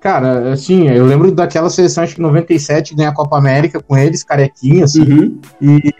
[0.00, 4.22] cara, assim, eu lembro daquela seleção, acho que 97, ganhar a Copa América com eles,
[4.22, 5.02] carequinha, assim.
[5.02, 5.40] Uhum.
[5.60, 5.94] E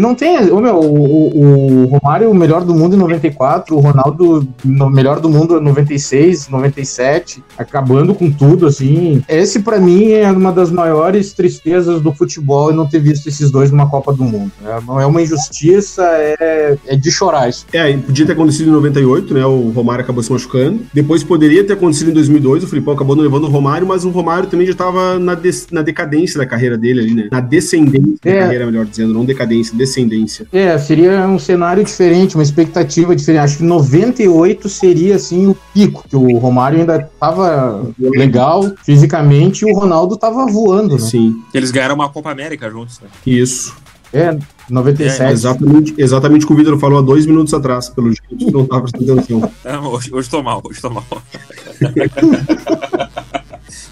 [0.00, 3.80] não tem, ô meu, o, o, o Romário o melhor do mundo em 94, o
[3.80, 9.22] Ronaldo no melhor do mundo em 96, 97, acabando com tudo, assim.
[9.28, 13.50] Esse para mim é uma das maiores tristezas do futebol e não ter visto esses
[13.50, 14.50] dois numa Copa do Mundo.
[14.64, 17.66] É, não é uma injustiça, é, é de chorar isso.
[17.72, 19.44] É, podia ter acontecido em 98, né?
[19.44, 20.80] O Romário acabou se machucando.
[20.92, 24.10] Depois poderia ter acontecido em 2002, o Filipão acabou não levando o Romário, mas o
[24.10, 27.28] Romário também já estava na, des, na decadência da carreira dele ali, né?
[27.30, 28.34] Na descendência é.
[28.34, 30.46] da carreira, melhor dizendo, não decadência, descendência.
[30.52, 33.42] É, seria um cenário diferente, uma expectativa diferente.
[33.42, 39.72] Acho que 98 seria, assim, o pico, que o Romário ainda estava legal fisicamente e
[39.72, 41.00] o Ronaldo estava voando, né?
[41.00, 41.42] Sim.
[41.52, 43.08] Eles ganharam uma Copa América juntos, né?
[43.26, 43.74] Isso.
[44.12, 44.36] É,
[44.68, 45.22] 97.
[45.22, 48.64] É, exatamente, exatamente o que o Vitor falou há dois minutos atrás, pelo jeito, não
[48.64, 49.50] estava prestando atenção.
[49.90, 51.04] hoje, hoje tô mal, hoje tô mal.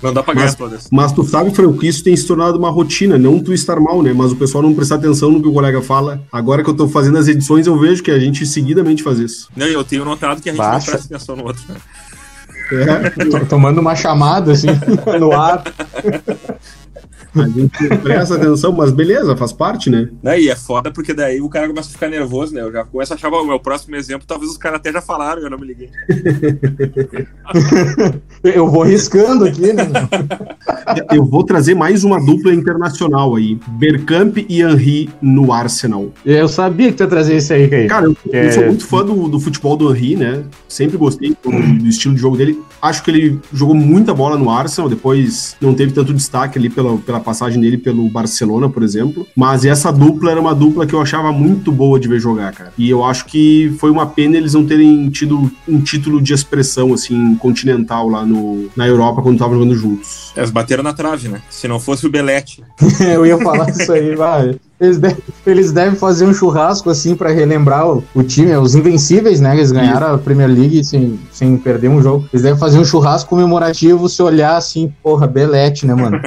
[0.03, 0.89] Não dá pra ganhar mas, todas.
[0.91, 4.03] Mas tu sabe, Franco, que isso tem se tornado uma rotina, não tu estar mal,
[4.03, 4.13] né?
[4.13, 6.23] Mas o pessoal não prestar atenção no que o colega fala.
[6.33, 9.49] Agora que eu tô fazendo as edições, eu vejo que a gente seguidamente faz isso.
[9.55, 10.87] Não, eu tenho notado que a gente Baixa.
[10.87, 11.77] não presta atenção no outro, né?
[12.73, 13.45] É.
[13.49, 14.69] Tomando uma chamada assim
[15.19, 15.63] no ar.
[17.35, 20.09] A gente presta atenção, mas beleza, faz parte, né?
[20.39, 22.61] E é foda porque daí o cara começa a ficar nervoso, né?
[22.61, 25.43] Eu já começo a achar o meu próximo exemplo, talvez os caras até já falaram
[25.43, 25.91] eu não me liguei.
[28.43, 29.89] eu vou riscando aqui, né?
[31.13, 33.59] Eu vou trazer mais uma dupla internacional aí.
[33.69, 36.11] Bergkamp e Henry no Arsenal.
[36.25, 37.87] Eu sabia que tu ia trazer isso aí, Caí.
[37.87, 38.47] Cara, eu, é...
[38.47, 40.43] eu, sou muito fã do, do futebol do Henry, né?
[40.69, 42.60] Sempre gostei do, do estilo de jogo dele.
[42.81, 46.97] Acho que ele jogou muita bola no Arsenal, depois não teve tanto destaque ali pela,
[46.99, 49.27] pela passagem dele pelo Barcelona, por exemplo.
[49.37, 52.73] Mas essa dupla era uma dupla que eu achava muito boa de ver jogar, cara.
[52.77, 56.93] E eu acho que foi uma pena eles não terem tido um título de expressão,
[56.93, 60.33] assim, continental lá no, na Europa quando estavam jogando juntos.
[60.37, 61.43] Eles bateram na trave, né?
[61.51, 62.63] Se não fosse o Belete.
[63.01, 64.57] eu ia falar isso aí, vai.
[64.81, 69.41] Eles devem, eles devem fazer um churrasco assim para relembrar o, o, time, os Invencíveis,
[69.41, 69.55] né?
[69.55, 72.27] Eles ganharam a Premier League sem, sem perder um jogo.
[72.33, 76.21] Eles devem fazer um churrasco comemorativo se olhar assim, porra, Belete, né, mano?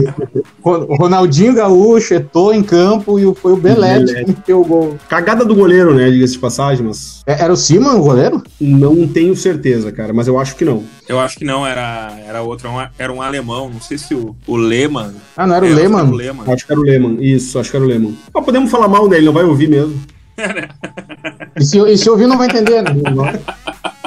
[0.64, 4.96] Ronaldinho Gaúcho etou em campo e foi o Belete, que meteu o gol.
[5.08, 6.10] Cagada do goleiro, né?
[6.10, 7.22] Diga-se de passagem, mas.
[7.26, 8.42] É, era o Simon o goleiro?
[8.60, 10.82] Não tenho certeza, cara, mas eu acho que não.
[11.08, 14.56] Eu acho que não, era, era outro, era um alemão, não sei se o, o
[14.56, 15.12] Lehmann.
[15.36, 16.08] Ah, não era o Lehmann?
[16.08, 16.52] o Lehmann?
[16.52, 18.16] Acho que era o Lehmann, isso, acho que era o Lehmann.
[18.32, 20.00] Mas podemos falar mal dele, não vai ouvir mesmo.
[21.56, 22.92] e, se, e se ouvir, não vai entender, né?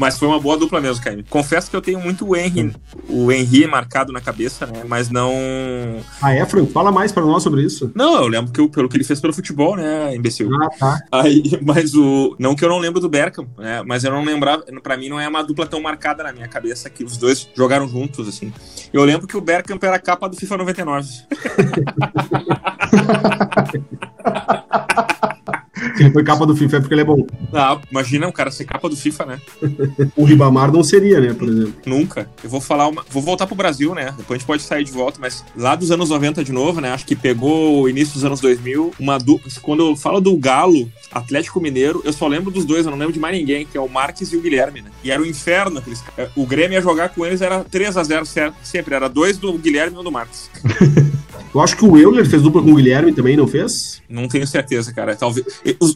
[0.00, 1.22] Mas foi uma boa dupla mesmo, Caio.
[1.28, 2.74] Confesso que eu tenho muito o Henry,
[3.06, 4.82] o Henry marcado na cabeça, né?
[4.88, 5.30] Mas não.
[6.22, 6.72] Ah, é, Franco?
[6.72, 7.92] Fala mais para nós sobre isso.
[7.94, 10.48] Não, eu lembro que eu, pelo que ele fez pelo futebol, né, imbecil.
[10.54, 10.98] Ah, tá.
[11.12, 12.34] Aí, mas o.
[12.38, 13.82] Não que eu não lembro do Berkham, né?
[13.84, 14.64] Mas eu não lembrava.
[14.82, 17.86] Pra mim não é uma dupla tão marcada na minha cabeça que os dois jogaram
[17.86, 18.50] juntos, assim.
[18.94, 21.10] Eu lembro que o Berkham era a capa do FIFA 99.
[25.98, 27.26] ele foi capa do FIFA é porque ele é bom.
[27.52, 29.40] Ah, imagina um cara ser capa do FIFA, né?
[30.16, 31.74] o Ribamar não seria, né, por exemplo.
[31.86, 32.28] Nunca.
[32.42, 33.04] Eu vou falar uma...
[33.10, 34.14] Vou voltar pro Brasil, né?
[34.16, 36.92] Depois a gente pode sair de volta, mas lá dos anos 90 de novo, né?
[36.92, 39.18] Acho que pegou o início dos anos 2000, uma.
[39.62, 43.12] Quando eu falo do Galo, Atlético Mineiro, eu só lembro dos dois, eu não lembro
[43.12, 44.90] de mais ninguém, que é o Marques e o Guilherme, né?
[45.04, 46.02] E era o inferno aqueles
[46.36, 48.24] O Grêmio ia jogar com eles, era 3 a 0
[48.62, 48.94] sempre.
[48.94, 50.50] Era dois do Guilherme e um do Marques.
[51.54, 54.00] eu acho que o Euler fez dupla com o Guilherme também, não fez?
[54.08, 55.16] Não tenho certeza, cara.
[55.16, 55.46] Talvez.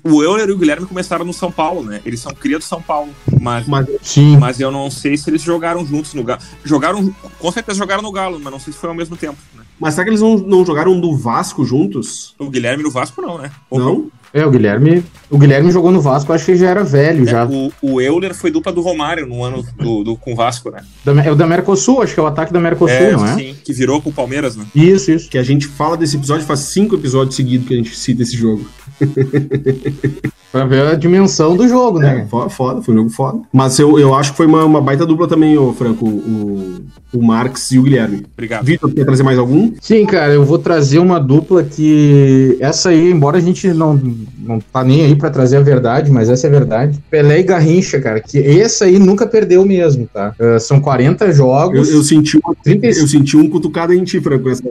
[0.03, 2.01] O Euler e o Guilherme começaram no São Paulo, né?
[2.05, 3.15] Eles são cria do São Paulo.
[3.41, 4.37] Mas, mas, Sim.
[4.37, 6.41] mas eu não sei se eles jogaram juntos no Galo.
[6.65, 9.39] Jogaram, com certeza jogaram no Galo, mas não sei se foi ao mesmo tempo.
[9.55, 9.63] Né?
[9.79, 12.35] Mas será que eles não, não jogaram do Vasco juntos?
[12.39, 13.51] O Guilherme no Vasco, não, né?
[13.71, 14.11] Ou não?
[14.35, 15.05] É, o Guilherme.
[15.31, 17.47] O Guilherme jogou no Vasco, acho que já era velho é, já.
[17.47, 20.83] O, o Euler foi dupla do Romário no ano do, do, com o Vasco, né?
[21.05, 23.35] Da, é o da Mercosul, acho que é o ataque da Mercosul, é, não é?
[23.37, 24.67] Sim, que virou com o Palmeiras, né?
[24.75, 25.31] Isso, isso.
[25.31, 28.37] Que a gente fala desse episódio, faz cinco episódios seguidos que a gente cita esse
[28.37, 28.67] jogo.
[30.55, 32.21] pra ver a dimensão do jogo, né?
[32.21, 33.41] É, foda, foda, foi um jogo foda.
[33.53, 36.81] Mas eu, eu acho que foi uma, uma baita dupla também, ô Franco, o,
[37.13, 38.25] o Marx e o Guilherme.
[38.33, 38.65] Obrigado.
[38.65, 39.73] Vitor, quer trazer mais algum?
[39.81, 42.57] Sim, cara, eu vou trazer uma dupla que.
[42.61, 44.01] Essa aí, embora a gente não,
[44.39, 47.01] não tá nem aí pra trazer a verdade, mas essa é a verdade.
[47.11, 50.35] Pelé e Garrincha, cara, que esse aí nunca perdeu mesmo, tá?
[50.39, 51.89] Uh, são 40 jogos.
[51.89, 52.87] Eu, eu senti uma, 30...
[52.87, 54.63] eu senti um cutucado em ti, Franco, essa.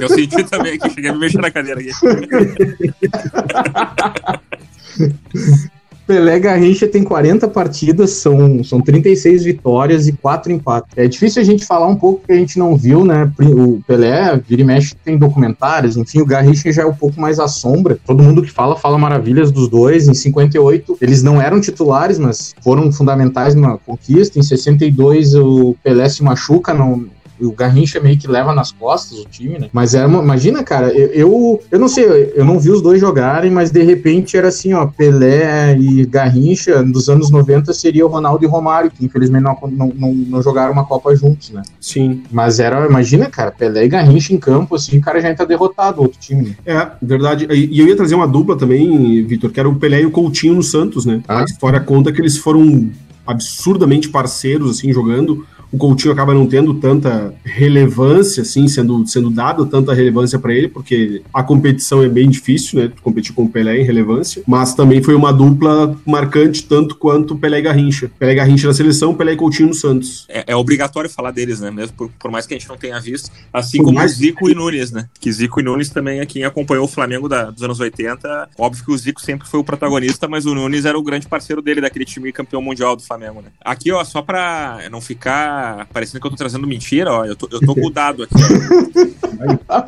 [0.00, 1.90] eu senti também aqui, cheguei a me mexer na cadeira aqui.
[6.06, 10.92] Pelé Garrincha tem 40 partidas, são, são 36 vitórias e 4 empates.
[10.96, 13.30] É difícil a gente falar um pouco que a gente não viu, né?
[13.40, 17.40] O Pelé, vira e mexe, tem documentários, enfim, o Garrincha já é um pouco mais
[17.40, 17.98] à sombra.
[18.06, 20.06] Todo mundo que fala, fala maravilhas dos dois.
[20.06, 24.38] Em 58, eles não eram titulares, mas foram fundamentais na conquista.
[24.38, 27.06] Em 62, o Pelé se machuca, não,
[27.40, 29.68] o Garrincha meio que leva nas costas o time, né?
[29.72, 33.00] Mas era uma, imagina, cara, eu, eu, eu não sei, eu não vi os dois
[33.00, 38.08] jogarem, mas de repente era assim, ó, Pelé e Garrincha dos anos 90 seria o
[38.08, 41.62] Ronaldo e Romário, que infelizmente não, não, não, não jogaram uma Copa juntos, né?
[41.80, 42.22] Sim.
[42.30, 46.00] Mas era, imagina, cara, Pelé e Garrincha em campo, assim, o cara já entra derrotado,
[46.00, 46.50] o outro time.
[46.50, 46.56] né?
[46.64, 47.46] É, verdade.
[47.50, 50.10] E e eu ia trazer uma dupla também, Vitor, que era o Pelé e o
[50.10, 51.20] Coutinho no Santos, né?
[51.28, 51.40] Ah.
[51.40, 52.90] A história conta que eles foram
[53.26, 55.46] absurdamente parceiros, assim, jogando.
[55.72, 60.68] O Coutinho acaba não tendo tanta relevância, assim, sendo, sendo dado tanta relevância para ele,
[60.68, 62.92] porque a competição é bem difícil, né?
[63.02, 64.42] Competir com o Pelé em relevância.
[64.46, 68.10] Mas também foi uma dupla marcante, tanto quanto Pelé e Garrincha.
[68.18, 70.24] Pelé e Garrincha na seleção, Pelé e Coutinho no Santos.
[70.28, 71.70] É, é obrigatório falar deles, né?
[71.70, 73.30] Mesmo por, por mais que a gente não tenha visto.
[73.52, 75.08] Assim Por como mais- Zico e Nunes, né?
[75.20, 78.48] Que Zico e Nunes também é quem acompanhou o Flamengo da- dos anos 80.
[78.58, 81.60] Óbvio que o Zico sempre foi o protagonista, mas o Nunes era o grande parceiro
[81.60, 83.48] dele, daquele time campeão mundial do Flamengo, né?
[83.64, 87.48] Aqui, ó, só pra não ficar parecendo que eu tô trazendo mentira, ó, eu tô,
[87.50, 88.34] eu tô com o dado aqui.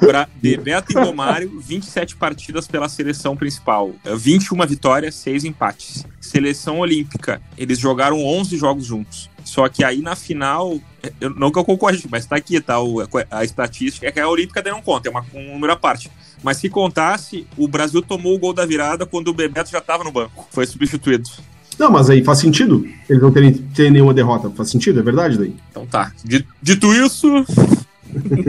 [0.00, 3.92] Pra Bebeto e Romário, 27 partidas pela seleção principal.
[4.04, 6.06] 21 vitórias, 6 empates.
[6.20, 9.30] Seleção olímpica, eles jogaram 11 jogos juntos.
[9.48, 10.78] Só que aí na final,
[11.18, 12.80] eu, não que eu concorde, mas tá aqui, tá?
[12.80, 12.98] O,
[13.30, 16.10] a estatística é que a Olímpica daí não conta, é uma, um número à parte.
[16.42, 20.04] Mas se contasse, o Brasil tomou o gol da virada quando o Bebeto já tava
[20.04, 20.46] no banco.
[20.50, 21.28] Foi substituído.
[21.78, 24.50] Não, mas aí faz sentido eles não terem, terem nenhuma derrota.
[24.50, 25.54] Faz sentido, é verdade daí.
[25.70, 26.12] Então tá.
[26.24, 27.28] Di- Dito isso,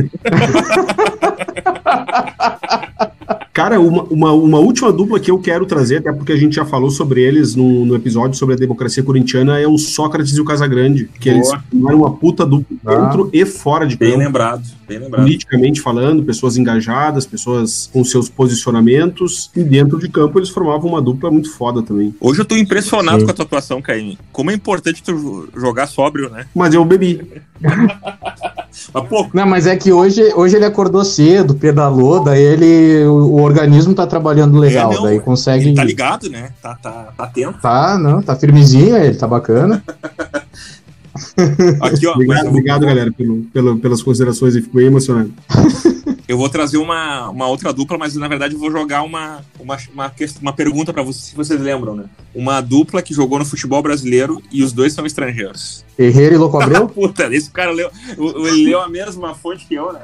[3.54, 6.63] Cara, uma, uma, uma última dupla que eu quero trazer, até porque a gente já
[6.65, 10.46] falou sobre eles no, no episódio sobre a democracia corintiana, é o Sócrates e o
[10.46, 11.10] Casagrande.
[11.20, 11.63] Que eles Boa.
[11.70, 12.96] formaram uma puta dupla Ah.
[12.96, 14.10] dentro e fora de campo.
[14.12, 14.63] bem lembrado.
[14.97, 21.02] Politicamente falando, pessoas engajadas, pessoas com seus posicionamentos, e dentro de campo eles formavam uma
[21.02, 22.13] dupla muito foda também.
[22.19, 23.25] Hoje eu tô impressionado Sim.
[23.25, 24.17] com a tua atuação, Caíme.
[24.32, 26.45] Como é importante tu jo- jogar sóbrio, né?
[26.56, 27.21] Mas eu bebi.
[28.93, 33.13] Mas, pô, Não, mas é que hoje, hoje ele acordou cedo, pedalou, daí ele, o,
[33.13, 35.67] o organismo tá trabalhando legal, É, não, daí consegue...
[35.67, 36.52] ele tá ligado, né?
[36.62, 37.60] Tá, tá, tá atento.
[37.62, 39.84] Tá, não, tá firmezinho, ele tá bacana.
[41.82, 42.13] Aqui, ó.
[42.13, 45.32] Obrigado, eu- obrigado galera, pelo, pelo- pelas considerações e fico bem emocionado.
[46.28, 49.78] Eu vou trazer uma, uma outra dupla, mas na verdade eu vou jogar uma, uma,
[49.92, 50.12] uma,
[50.42, 52.04] uma pergunta pra vocês, se vocês lembram, né?
[52.36, 55.84] Uma dupla que jogou no futebol brasileiro e os dois são estrangeiros.
[55.98, 56.88] Herrera e Louco Abreu?
[56.88, 57.89] Puta, esse cara leu,
[58.46, 60.02] ele leu a mesma fonte que eu, né?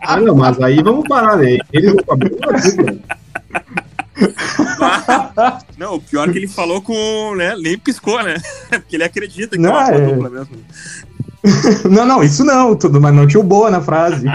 [0.00, 1.58] Ah, não, mas aí vamos parar, né?
[1.72, 2.98] Ele não acabou com a dupla.
[5.76, 7.34] Não, o pior é que ele falou com.
[7.36, 8.36] Né, nem piscou, né?
[8.70, 10.06] Porque ele acredita que Não, é uma é.
[10.06, 10.56] dupla mesmo.
[11.88, 14.26] Não, não, isso não, tudo, mas não tinha o boa na frase.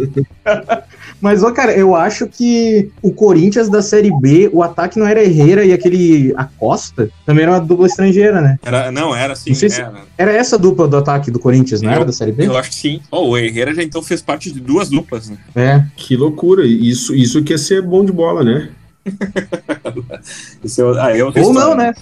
[1.20, 5.22] mas, ó, cara, eu acho que o Corinthians da Série B, o ataque não era
[5.22, 8.58] Herrera e aquele Acosta também era uma dupla estrangeira, né?
[8.62, 9.50] Era, não, era assim.
[9.50, 10.00] Não era.
[10.16, 12.46] Era essa a dupla do ataque do Corinthians, não era da Série B?
[12.46, 13.00] Eu acho que sim.
[13.10, 15.36] Oh, o Herrera já então fez parte de duas duplas, né?
[15.54, 15.84] É.
[15.96, 16.64] Que loucura.
[16.66, 18.70] Isso, isso que é ser bom de bola, né?
[20.64, 21.92] É, ah, é Ou não, né?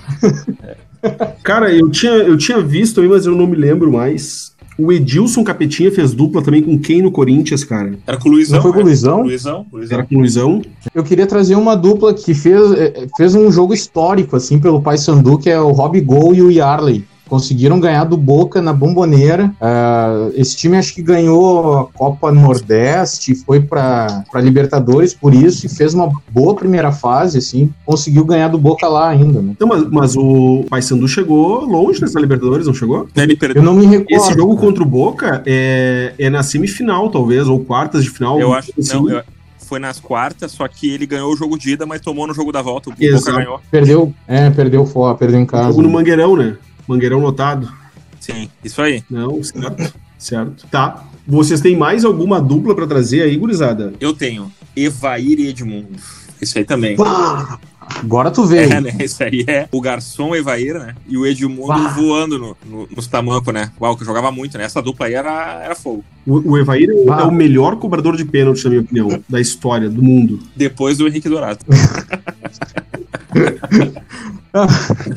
[1.42, 4.54] Cara, eu tinha, eu tinha visto também, mas eu não me lembro mais.
[4.78, 7.98] O Edilson Capetinha fez dupla também com quem no Corinthians, cara?
[8.06, 8.56] Era com o Luizão.
[8.56, 8.86] Não foi com o né?
[8.86, 9.22] Luizão?
[9.22, 9.98] Luizão, Luizão.
[9.98, 10.62] Era com o Luizão.
[10.94, 15.38] Eu queria trazer uma dupla que fez, eh, fez um jogo histórico, assim, pelo Paysandu,
[15.38, 17.04] que é o Rob Gol e o Yarley.
[17.30, 19.54] Conseguiram ganhar do Boca na Bomboneira.
[19.60, 25.68] Ah, esse time acho que ganhou a Copa Nordeste, foi para Libertadores por isso e
[25.68, 27.72] fez uma boa primeira fase, assim.
[27.86, 29.54] Conseguiu ganhar do Boca lá ainda, né?
[29.60, 33.06] Não, mas, mas o Paysandu chegou longe nessa Libertadores, não chegou?
[33.14, 34.10] Ele Eu não me recordo.
[34.10, 34.66] Esse jogo cara.
[34.66, 38.40] contra o Boca é, é na semifinal, talvez, ou quartas de final.
[38.40, 38.96] Eu acho que assim.
[38.96, 39.08] não.
[39.08, 39.22] eu-
[39.70, 42.50] foi nas quartas, só que ele ganhou o jogo de ida, mas tomou no jogo
[42.50, 42.90] da volta.
[42.90, 43.36] O Boca Exato.
[43.36, 43.60] ganhou.
[43.70, 45.68] Perdeu, é, perdeu fora, perdeu em casa.
[45.68, 46.56] Jogo no Mangueirão, né?
[46.90, 47.72] Mangueirão lotado.
[48.18, 49.05] Sim, isso aí.
[49.09, 49.94] Não, certo.
[50.18, 50.66] certo.
[50.66, 51.05] Tá.
[51.24, 53.94] Vocês têm mais alguma dupla pra trazer aí, gurizada?
[54.00, 55.96] Eu tenho Evair e Edmundo.
[56.42, 56.96] Isso aí também.
[56.96, 57.61] Pá!
[57.98, 58.72] Agora tu veio.
[58.72, 58.92] É, né?
[59.00, 60.94] Isso aí é o garçom Evair, né?
[61.09, 61.88] E o Edmundo Bah.
[61.88, 63.70] voando no, no- nos tamancos, né?
[63.81, 64.64] Uau, que jogava muito, né?
[64.64, 66.05] Essa dupla aí era, era fogo.
[66.26, 67.20] O, o Evair é o- Ah.
[67.22, 70.38] é o melhor cobrador de pênalti, na minha opinião, da história, do mundo.
[70.57, 71.59] Depois do Henrique Dourado.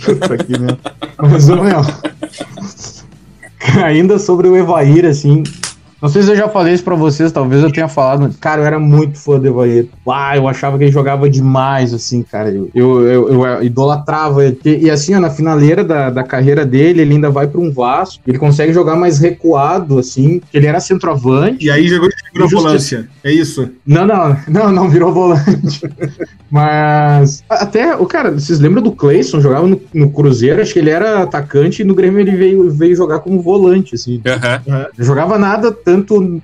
[0.06, 0.80] Puta que merda.
[1.18, 1.82] Mas, meu,
[3.84, 5.44] ainda sobre o Evair, assim,
[6.04, 8.62] Não sei se eu já falei isso pra vocês, talvez eu tenha falado, mas, cara,
[8.62, 9.88] eu era muito fã do Evair.
[10.06, 12.50] Ah, eu achava que ele jogava demais, assim, cara.
[12.50, 14.60] Eu, eu, eu, eu idolatrava ele.
[14.66, 17.72] E, e, assim, ó, na finaleira da, da carreira dele, ele ainda vai pra um
[17.72, 18.22] Vasco.
[18.28, 21.66] Ele consegue jogar mais recuado, assim, ele era centroavante.
[21.66, 23.08] E aí jogou virou volância.
[23.24, 23.70] É isso?
[23.86, 25.82] Não, não, não, não virou volante.
[26.52, 29.40] mas até, o cara, vocês lembram do Clayson?
[29.40, 32.96] Jogava no, no, Cruzeiro, acho que ele era atacante e no Grêmio ele veio, veio
[32.96, 34.22] jogar como volante, assim.
[34.26, 34.74] Uhum.
[34.76, 34.86] Uhum.
[34.98, 35.93] Jogava nada tanto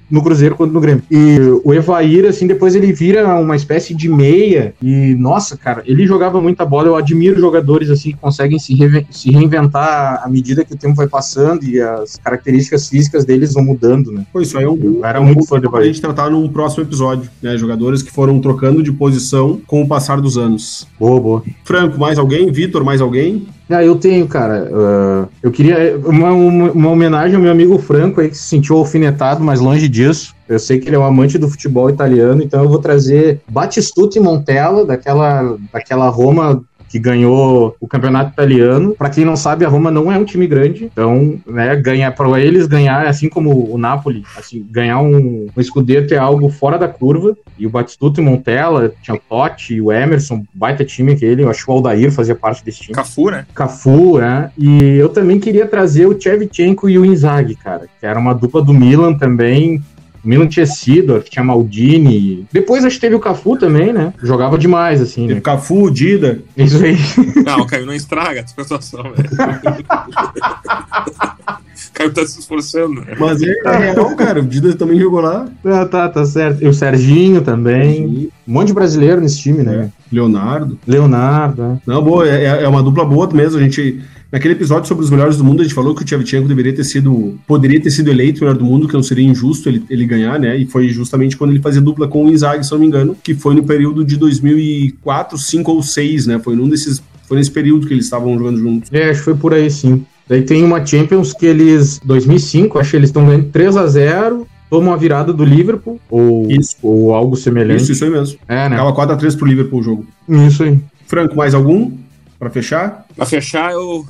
[0.10, 1.04] no Cruzeiro quanto no Grêmio.
[1.10, 4.74] E o Evair, assim, depois ele vira uma espécie de meia.
[4.82, 6.88] E, nossa, cara, ele jogava muita bola.
[6.88, 8.76] Eu admiro jogadores, assim, que conseguem se,
[9.10, 13.64] se reinventar à medida que o tempo vai passando e as características físicas deles vão
[13.64, 14.26] mudando, né?
[14.32, 15.84] Pois isso aí é um, eu era um muito fã do Evair.
[15.84, 17.58] A gente tratar num próximo episódio, né?
[17.58, 20.88] Jogadores que foram trocando de posição com o passar dos anos.
[21.00, 21.44] Boa, boa.
[21.64, 22.52] Franco, mais alguém?
[22.52, 23.48] Vitor, mais alguém?
[23.70, 24.68] Ah, eu tenho, cara.
[24.72, 28.78] Uh, eu queria uma, uma, uma, homenagem ao meu amigo Franco aí, que se sentiu
[28.78, 30.36] alfinetado, mas longe disso.
[30.48, 34.18] Eu sei que ele é um amante do futebol italiano, então eu vou trazer Batistuta
[34.18, 38.96] e Montella, daquela, daquela Roma que ganhou o campeonato italiano.
[38.98, 42.42] Para quem não sabe, a Roma não é um time grande, então, né, ganhar para
[42.42, 46.88] eles ganhar, assim como o Napoli, assim, ganhar um, um escudeto é algo fora da
[46.88, 47.38] curva.
[47.58, 51.66] E o Batistuta e Montella, tinha o Totti, o Emerson, baita time aquele, eu acho
[51.66, 52.96] que o Aldair fazia parte desse time.
[52.96, 53.46] Cafu, né?
[53.54, 54.50] Cafu, né?
[54.58, 58.62] E eu também queria trazer o Chevchenko e o Inzaghi, cara, que era uma dupla
[58.62, 59.82] do Milan também,
[60.24, 62.46] Milan tinha Sidor, tinha Maldini.
[62.52, 64.14] Depois acho que teve o Cafu também, né?
[64.22, 65.42] Jogava demais, assim, né?
[65.42, 66.40] Cafu, Dida.
[66.56, 66.98] Isso aí.
[67.46, 69.30] Não, o Caio não estraga a situação, velho.
[71.94, 73.02] Caio tá se esforçando.
[73.02, 73.16] Né?
[73.20, 74.40] Mas é, é real, cara.
[74.40, 75.48] O Dida também jogou lá.
[75.66, 76.64] Ah, tá, tá certo.
[76.64, 78.30] E o Serginho também.
[78.48, 79.86] Um monte de brasileiro nesse time, né?
[79.86, 80.16] É.
[80.16, 80.80] Leonardo.
[80.88, 81.82] Leonardo, né?
[81.86, 82.28] Não, boa.
[82.28, 83.60] É, é uma dupla boa mesmo.
[83.60, 84.02] A gente
[84.32, 86.84] Naquele episódio sobre os melhores do mundo, a gente falou que o Tchevchenko deveria ter
[86.84, 90.06] sido, poderia ter sido eleito o melhor do mundo, que não seria injusto ele, ele
[90.06, 90.56] ganhar, né?
[90.56, 93.34] E foi justamente quando ele fazia dupla com o Inzaghi, se não me engano, que
[93.34, 96.40] foi no período de 2004, 5 ou 6, né?
[96.40, 98.92] Foi num desses, foi nesse período que eles estavam jogando juntos.
[98.94, 100.06] É, acho que foi por aí sim.
[100.28, 104.48] Daí tem uma Champions que eles, 2005, acho que eles estão ganhando 3 a 0
[104.70, 106.78] tomam a virada do Liverpool, ou, isso.
[106.84, 107.82] ou algo semelhante.
[107.82, 108.38] Isso, isso aí mesmo.
[108.48, 108.76] É, né?
[108.76, 110.08] Acaba 4x3 pro Liverpool o jogo.
[110.48, 110.78] Isso aí.
[111.08, 111.92] Franco, mais algum?
[112.38, 113.06] Para fechar?
[113.16, 114.06] Para fechar, eu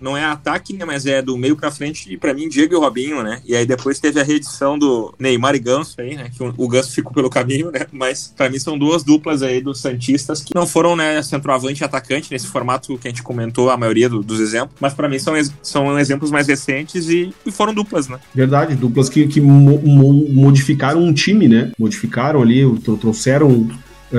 [0.00, 2.78] não é ataque, né, mas é do meio para frente, e para mim, Diego e
[2.78, 3.40] Robinho, né?
[3.44, 6.30] E aí depois teve a reedição do Neymar e Ganso aí, né?
[6.34, 7.86] Que o Ganso ficou pelo caminho, né?
[7.92, 11.84] Mas para mim são duas duplas aí dos Santistas que não foram, né, centroavante e
[11.84, 15.18] atacante nesse formato que a gente comentou, a maioria do, dos exemplos, mas para mim
[15.18, 18.18] são, são exemplos mais recentes e, e foram duplas, né?
[18.34, 19.80] Verdade, duplas que, que mo
[20.32, 21.72] modificaram um time, né?
[21.78, 22.62] Modificaram ali,
[23.00, 23.68] trouxeram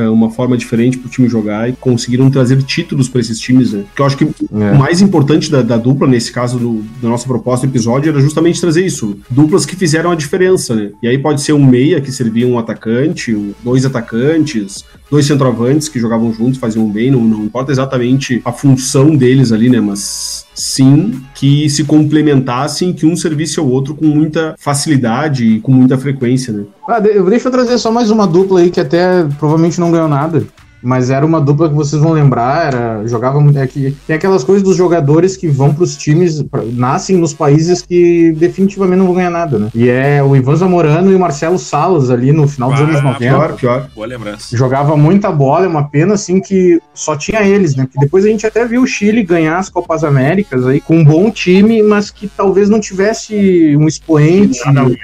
[0.01, 3.83] uma forma diferente para o time jogar e conseguiram trazer títulos para esses times, né?
[3.95, 4.71] Que eu acho que é.
[4.71, 8.19] o mais importante da, da, dupla, nesse caso do, da nossa proposta do episódio, era
[8.19, 9.17] justamente trazer isso.
[9.29, 10.91] Duplas que fizeram a diferença, né?
[11.01, 15.99] E aí pode ser um meia que servia um atacante, dois atacantes, dois centroavantes que
[15.99, 19.79] jogavam juntos, faziam bem, não, não importa exatamente a função deles ali, né?
[19.79, 25.71] Mas sim que se complementassem, que um servisse ao outro com muita facilidade e com
[25.71, 26.63] muita frequência, né?
[26.87, 30.45] Ah, deixa eu trazer só mais uma dupla aí que até provavelmente não ganhou nada
[30.85, 33.57] mas era uma dupla que vocês vão lembrar, era, jogava muito.
[33.57, 37.33] É que, tem aquelas coisas dos jogadores que vão para os times, pra, nascem nos
[37.33, 39.69] países que definitivamente não vão ganhar nada, né?
[39.73, 43.01] E é o Ivan Zamorano e o Marcelo Salas ali no final dos ah, anos
[43.01, 43.17] 90.
[43.17, 43.89] Pior, pior.
[43.95, 44.55] Boa lembrança.
[44.55, 47.85] Jogava muita bola, é uma pena assim que só tinha eles, né?
[47.85, 51.03] Porque depois a gente até viu o Chile ganhar as Copas Américas aí com um
[51.03, 54.59] bom time, mas que talvez não tivesse um expoente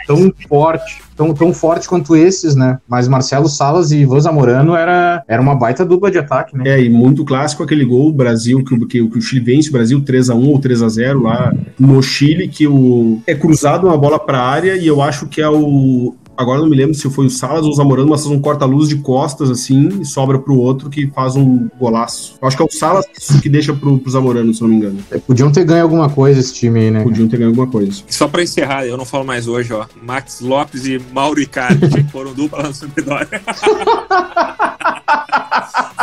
[0.05, 2.79] tão forte tão, tão forte quanto esses, né?
[2.87, 6.63] Mas Marcelo Salas e Ivan Zamorano era, era uma baita dupla de ataque, né?
[6.67, 10.01] É, e muito clássico aquele gol Brasil, que, que, que o Chile vence o Brasil
[10.01, 13.97] 3 a 1 ou 3 a 0 lá no Chile, que o, é cruzado uma
[13.97, 17.25] bola para área e eu acho que é o, agora não me lembro se foi
[17.25, 20.57] o Salas ou o Zamorano, mas faz um corta-luz de costas, assim, e sobra pro
[20.57, 22.35] outro que faz um golaço.
[22.41, 23.05] Eu acho que é o Salas
[23.41, 24.99] que deixa pro, pro Zamorano, se não me engano.
[25.11, 27.03] É, podiam ter ganho alguma coisa esse time aí, né?
[27.03, 28.03] Podiam ter ganho alguma coisa.
[28.07, 29.85] Só pra encerrar, eu não falo mais hoje, ó.
[30.01, 33.27] Max Lopes e Mauro Icardi foram dupla na Sampdoria.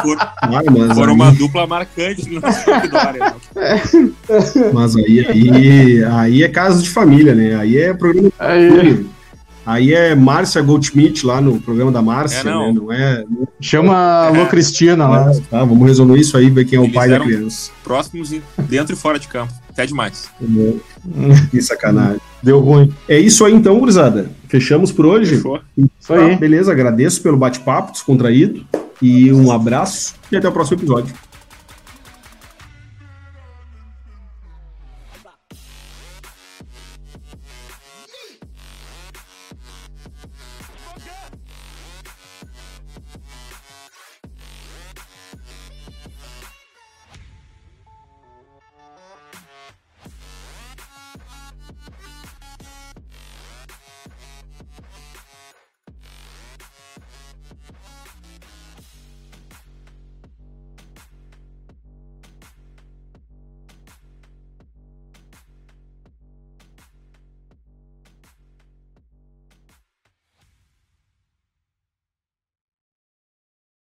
[0.03, 0.17] For,
[0.95, 1.15] foram aí...
[1.15, 3.35] uma dupla marcante no Sampdoria.
[3.55, 3.83] Né?
[4.73, 7.57] Mas aí, aí, aí é caso de família, né?
[7.57, 8.31] Aí é programa.
[8.39, 9.07] Aí...
[9.69, 12.73] Aí é Márcia Goldschmidt lá no programa da Márcia, é, não.
[12.73, 12.81] né?
[12.81, 13.23] Não é.
[13.61, 14.47] Chama a Lô é.
[14.47, 15.31] Cristina lá.
[15.51, 17.71] Tá, vamos resolver isso aí, ver quem é Eles o pai da criança.
[17.85, 18.35] Próximos
[18.67, 19.53] dentro e fora de campo.
[19.69, 20.31] Até demais.
[21.51, 22.19] que sacanagem.
[22.43, 22.91] Deu ruim.
[23.07, 24.31] É isso aí então, gurizada.
[24.49, 25.37] Fechamos por hoje?
[25.37, 25.61] Fechou.
[25.77, 26.31] Isso aí.
[26.31, 28.65] Tá, beleza, agradeço pelo bate-papo descontraído.
[29.03, 31.15] E um abraço e até o próximo episódio.